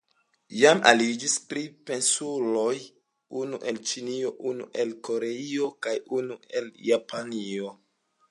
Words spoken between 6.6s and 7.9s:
el Japanio.